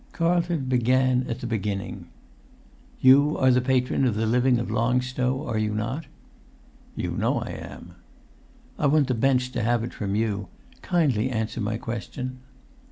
Carlton 0.13 0.65
began 0.65 1.27
at 1.29 1.41
the 1.41 1.45
beginning. 1.45 2.07
"You 3.01 3.37
are 3.37 3.51
the 3.51 3.61
patron 3.61 4.03
of 4.03 4.15
the 4.15 4.25
living 4.25 4.57
of 4.57 4.71
Long 4.71 4.99
Stow, 4.99 5.45
are 5.47 5.59
you 5.59 5.75
not?" 5.75 6.07
"You 6.95 7.11
know 7.11 7.37
I 7.41 7.51
am." 7.51 7.93
"I 8.79 8.87
want 8.87 9.09
the 9.09 9.13
bench 9.13 9.51
to 9.51 9.61
have 9.61 9.83
it 9.83 9.93
from 9.93 10.15
you; 10.15 10.47
kindly 10.81 11.29
answer 11.29 11.61
my 11.61 11.77
question." 11.77 12.39